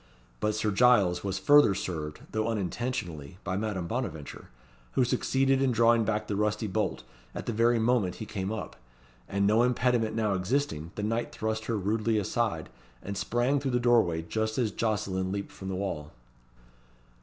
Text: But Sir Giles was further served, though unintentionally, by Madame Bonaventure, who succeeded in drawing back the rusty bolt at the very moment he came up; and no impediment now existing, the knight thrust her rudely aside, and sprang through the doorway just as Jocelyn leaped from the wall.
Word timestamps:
But 0.39 0.55
Sir 0.55 0.71
Giles 0.71 1.23
was 1.23 1.37
further 1.37 1.75
served, 1.75 2.21
though 2.31 2.47
unintentionally, 2.47 3.37
by 3.43 3.55
Madame 3.55 3.85
Bonaventure, 3.85 4.49
who 4.93 5.05
succeeded 5.05 5.61
in 5.61 5.71
drawing 5.71 6.05
back 6.05 6.25
the 6.25 6.35
rusty 6.35 6.65
bolt 6.65 7.03
at 7.35 7.45
the 7.45 7.53
very 7.53 7.77
moment 7.77 8.15
he 8.15 8.25
came 8.25 8.51
up; 8.51 8.75
and 9.29 9.45
no 9.45 9.61
impediment 9.61 10.15
now 10.15 10.33
existing, 10.33 10.89
the 10.95 11.03
knight 11.03 11.31
thrust 11.31 11.65
her 11.65 11.77
rudely 11.77 12.17
aside, 12.17 12.69
and 13.03 13.15
sprang 13.15 13.59
through 13.59 13.69
the 13.69 13.79
doorway 13.79 14.23
just 14.23 14.57
as 14.57 14.71
Jocelyn 14.71 15.31
leaped 15.31 15.51
from 15.51 15.69
the 15.69 15.75
wall. 15.75 16.11